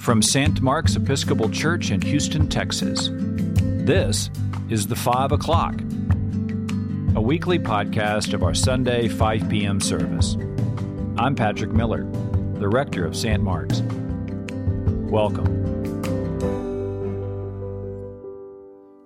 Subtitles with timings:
[0.00, 0.60] From St.
[0.60, 4.28] Mark's Episcopal Church in Houston, Texas, this
[4.68, 5.80] is The Five O'Clock,
[7.14, 9.80] a weekly podcast of our Sunday 5 p.m.
[9.80, 10.36] service.
[11.16, 12.02] I'm Patrick Miller,
[12.54, 13.40] the rector of St.
[13.40, 13.82] Mark's.
[15.08, 15.46] Welcome.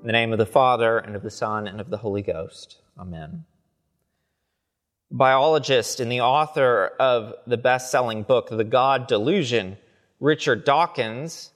[0.00, 2.80] In the name of the Father, and of the Son, and of the Holy Ghost.
[2.98, 3.44] Amen.
[5.16, 9.76] Biologist and the author of the best selling book, The God Delusion,
[10.18, 11.52] Richard Dawkins,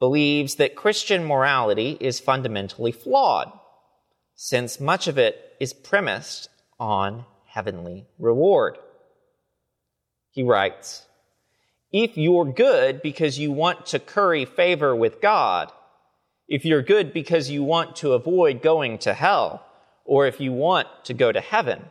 [0.00, 3.52] believes that Christian morality is fundamentally flawed,
[4.34, 6.48] since much of it is premised
[6.80, 8.78] on heavenly reward.
[10.32, 11.06] He writes,
[11.92, 15.70] If you're good because you want to curry favor with God,
[16.48, 19.64] if you're good because you want to avoid going to hell,
[20.04, 21.84] or if you want to go to heaven,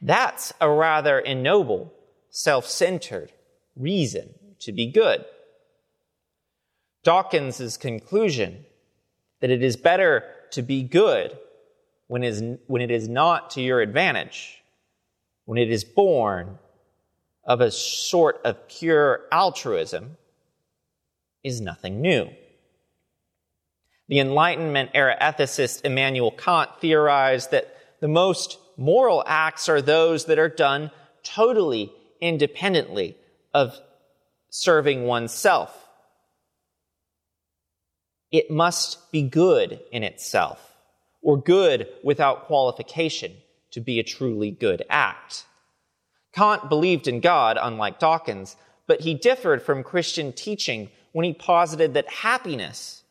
[0.00, 1.92] that's a rather ignoble,
[2.30, 3.32] self centered
[3.76, 5.24] reason to be good.
[7.02, 8.64] Dawkins' conclusion
[9.40, 11.36] that it is better to be good
[12.08, 14.62] when it, is, when it is not to your advantage,
[15.44, 16.58] when it is born
[17.44, 20.16] of a sort of pure altruism,
[21.44, 22.28] is nothing new.
[24.08, 30.38] The Enlightenment era ethicist Immanuel Kant theorized that the most moral acts are those that
[30.38, 30.90] are done
[31.22, 33.16] totally independently
[33.52, 33.78] of
[34.50, 35.88] serving oneself.
[38.30, 40.76] It must be good in itself,
[41.22, 43.32] or good without qualification
[43.70, 45.44] to be a truly good act.
[46.32, 51.94] Kant believed in God, unlike Dawkins, but he differed from Christian teaching when he posited
[51.94, 53.02] that happiness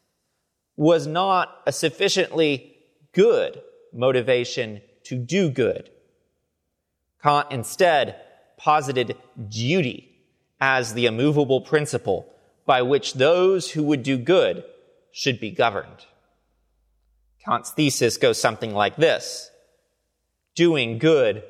[0.78, 2.76] was not a sufficiently
[3.14, 3.62] good
[3.94, 5.90] motivation to do good.
[7.22, 8.22] Kant instead
[8.58, 9.18] posited
[9.50, 10.10] duty
[10.60, 12.32] as the immovable principle
[12.66, 14.64] by which those who would do good
[15.12, 16.06] should be governed.
[17.44, 19.50] Kant's thesis goes something like this
[20.56, 21.44] Doing good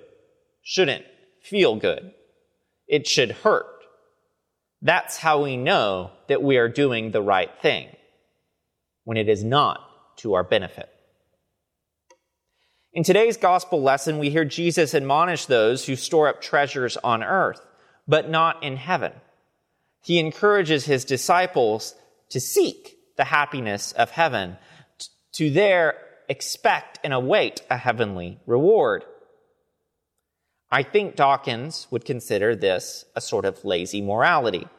[0.62, 1.06] shouldn't
[1.42, 2.12] feel good,
[2.88, 3.68] it should hurt.
[4.82, 7.88] That's how we know that we are doing the right thing,
[9.04, 9.80] when it is not
[10.18, 10.90] to our benefit.
[12.96, 17.60] In today's gospel lesson, we hear Jesus admonish those who store up treasures on earth
[18.08, 19.12] but not in heaven.
[20.02, 21.94] He encourages his disciples
[22.30, 24.58] to seek the happiness of heaven,
[25.34, 25.96] to there
[26.30, 29.04] expect and await a heavenly reward.
[30.72, 34.70] I think Dawkins would consider this a sort of lazy morality.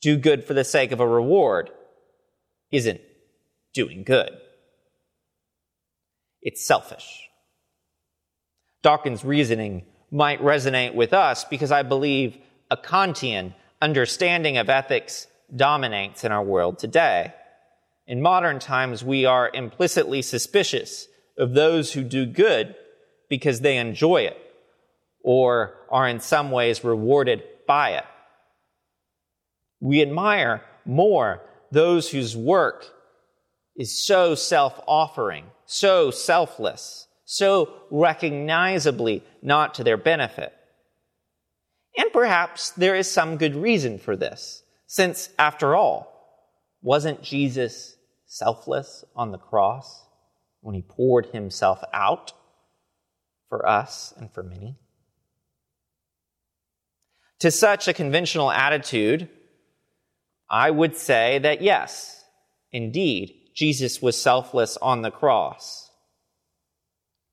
[0.00, 1.70] Do good for the sake of a reward
[2.70, 3.02] isn't
[3.74, 4.30] doing good.
[6.42, 7.28] It's selfish.
[8.82, 12.36] Dawkins' reasoning might resonate with us because I believe
[12.70, 17.32] a Kantian understanding of ethics dominates in our world today.
[18.06, 21.06] In modern times, we are implicitly suspicious
[21.38, 22.74] of those who do good
[23.28, 24.36] because they enjoy it
[25.22, 28.04] or are in some ways rewarded by it.
[29.80, 32.91] We admire more those whose work
[33.76, 40.52] is so self offering, so selfless, so recognizably not to their benefit.
[41.96, 46.08] And perhaps there is some good reason for this, since, after all,
[46.82, 47.96] wasn't Jesus
[48.26, 50.06] selfless on the cross
[50.60, 52.32] when he poured himself out
[53.48, 54.76] for us and for many?
[57.40, 59.28] To such a conventional attitude,
[60.48, 62.24] I would say that yes,
[62.70, 65.90] indeed, Jesus was selfless on the cross.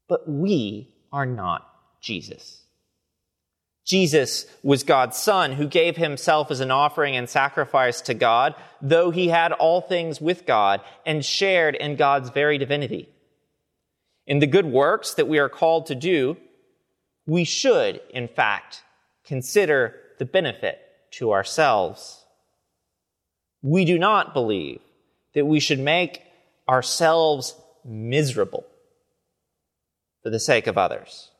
[0.07, 1.67] But we are not
[2.01, 2.63] Jesus.
[3.85, 9.09] Jesus was God's Son who gave himself as an offering and sacrifice to God, though
[9.09, 13.09] he had all things with God and shared in God's very divinity.
[14.27, 16.37] In the good works that we are called to do,
[17.25, 18.83] we should, in fact,
[19.25, 20.79] consider the benefit
[21.11, 22.23] to ourselves.
[23.63, 24.81] We do not believe
[25.33, 26.21] that we should make
[26.67, 27.55] ourselves
[27.85, 28.65] miserable
[30.21, 31.31] for the sake of others,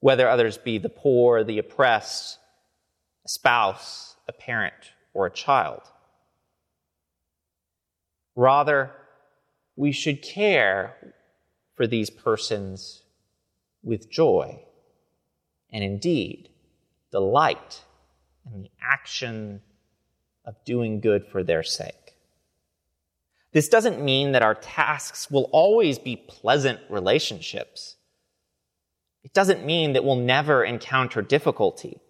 [0.00, 2.38] whether others be the poor, the oppressed,
[3.24, 5.82] a spouse, a parent, or a child.
[8.34, 8.90] Rather,
[9.76, 11.14] we should care
[11.74, 13.02] for these persons
[13.82, 14.60] with joy
[15.72, 16.48] and indeed
[17.10, 17.82] delight
[18.52, 19.60] in the action
[20.44, 22.09] of doing good for their sake.
[23.52, 27.96] This doesn't mean that our tasks will always be pleasant relationships.
[29.24, 32.00] It doesn't mean that we'll never encounter difficulty.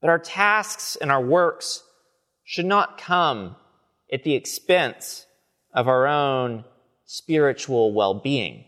[0.00, 1.82] But our tasks and our works
[2.44, 3.56] should not come
[4.12, 5.26] at the expense
[5.72, 6.64] of our own
[7.04, 8.64] spiritual well being.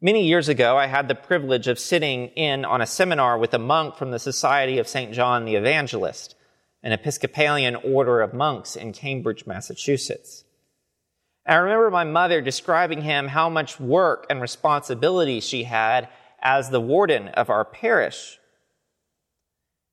[0.00, 3.58] Many years ago, I had the privilege of sitting in on a seminar with a
[3.58, 5.12] monk from the Society of St.
[5.12, 6.34] John the Evangelist,
[6.82, 10.44] an Episcopalian order of monks in Cambridge, Massachusetts.
[11.46, 16.08] I remember my mother describing him how much work and responsibility she had
[16.40, 18.38] as the warden of our parish.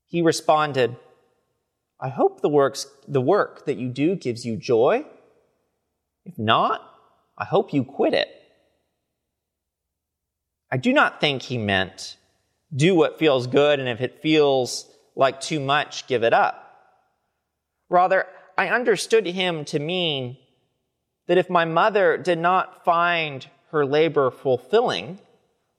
[0.06, 0.96] He responded,
[2.00, 5.04] I hope the, works, the work that you do gives you joy.
[6.24, 6.82] If not,
[7.36, 8.28] I hope you quit it.
[10.72, 12.16] I do not think he meant
[12.74, 16.69] do what feels good, and if it feels like too much, give it up.
[17.90, 18.24] Rather,
[18.56, 20.38] I understood him to mean
[21.26, 25.18] that if my mother did not find her labor fulfilling,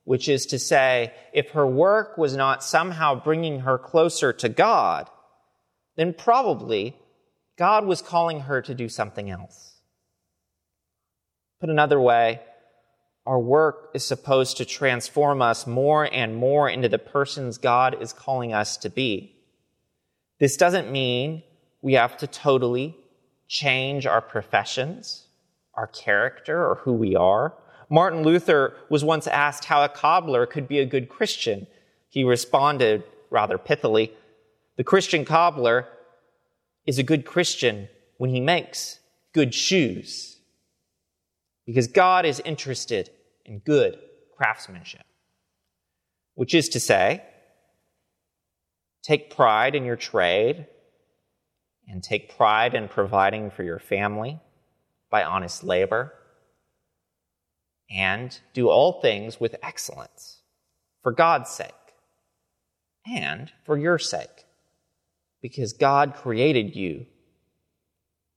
[0.04, 5.10] which is to say, if her work was not somehow bringing her closer to God,
[5.96, 6.96] then probably
[7.58, 9.80] God was calling her to do something else.
[11.60, 12.42] Put another way,
[13.26, 18.14] our work is supposed to transform us more and more into the persons God is
[18.14, 19.36] calling us to be.
[20.40, 21.44] This doesn't mean
[21.82, 22.96] we have to totally
[23.48, 25.26] change our professions,
[25.74, 27.54] our character, or who we are.
[27.90, 31.68] Martin Luther was once asked how a cobbler could be a good Christian.
[32.10, 34.12] He responded rather pithily
[34.78, 35.88] The Christian cobbler
[36.86, 39.00] is a good Christian when he makes
[39.34, 40.40] good shoes.
[41.66, 43.10] Because God is interested
[43.46, 44.00] in good
[44.36, 45.04] craftsmanship.
[46.36, 47.24] Which is to say,
[49.04, 50.68] take pride in your trade
[51.92, 54.40] and take pride in providing for your family
[55.10, 56.14] by honest labor
[57.90, 60.40] and do all things with excellence
[61.04, 61.72] for God's sake
[63.06, 64.46] and for your sake,
[65.42, 67.08] because God created you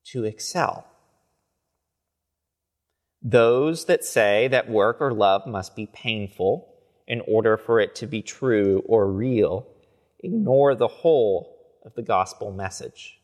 [0.07, 0.87] to excel.
[3.23, 6.75] Those that say that work or love must be painful
[7.07, 9.67] in order for it to be true or real
[10.21, 13.21] ignore the whole of the gospel message,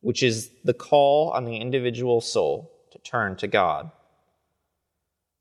[0.00, 3.90] which is the call on the individual soul to turn to God.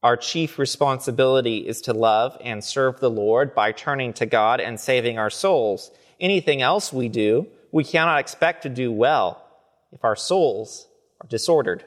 [0.02, 4.80] Our chief responsibility is to love and serve the Lord by turning to God and
[4.80, 5.92] saving our souls.
[6.20, 9.44] Anything else we do, we cannot expect to do well
[9.92, 10.88] if our souls
[11.22, 11.84] are disordered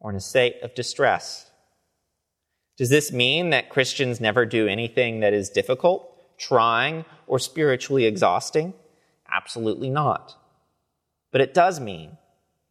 [0.00, 1.50] or in a state of distress.
[2.78, 8.72] Does this mean that Christians never do anything that is difficult, trying, or spiritually exhausting?
[9.30, 10.34] Absolutely not.
[11.32, 12.18] But it does mean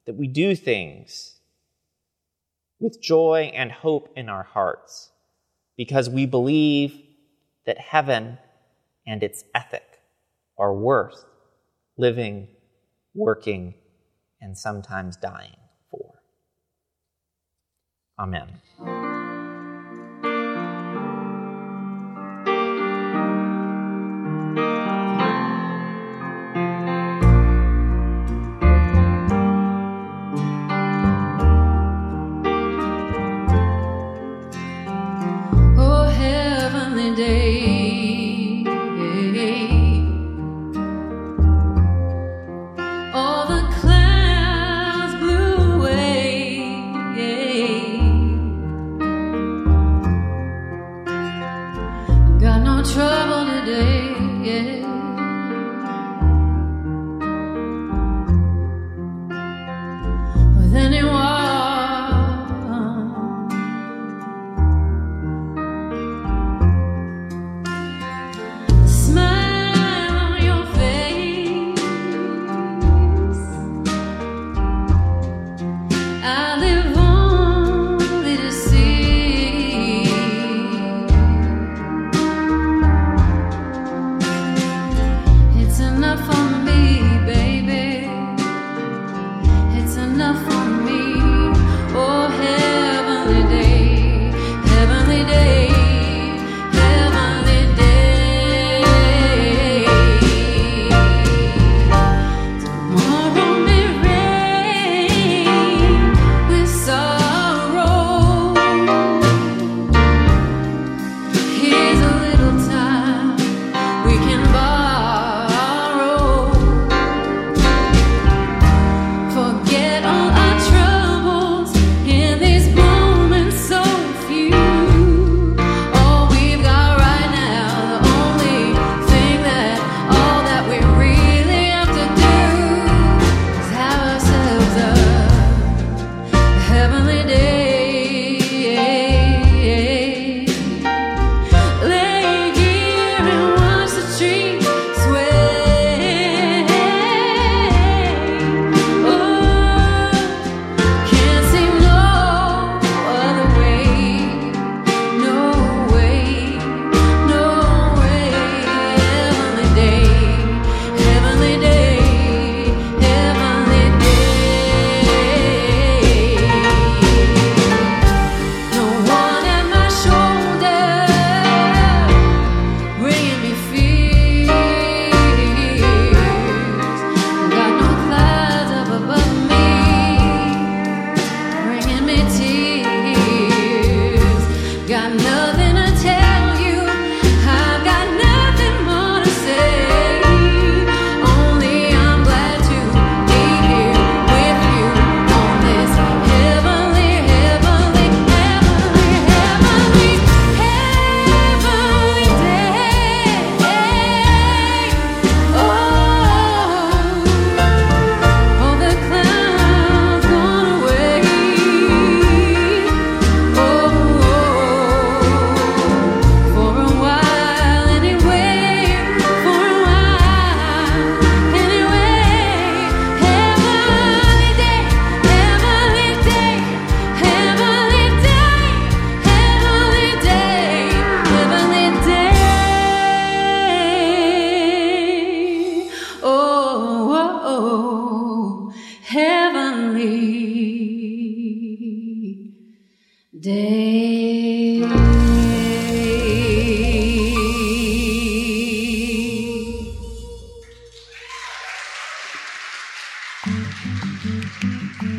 [0.05, 1.39] that we do things
[2.79, 5.11] with joy and hope in our hearts
[5.77, 6.99] because we believe
[7.65, 8.37] that heaven
[9.05, 9.99] and its ethic
[10.57, 11.25] are worth
[11.97, 12.47] living,
[13.13, 13.73] working,
[14.39, 15.57] and sometimes dying
[15.89, 16.21] for.
[18.19, 19.10] Amen.